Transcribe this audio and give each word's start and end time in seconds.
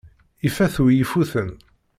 Ifat-wi 0.47 0.93
ifuten. 1.03 1.49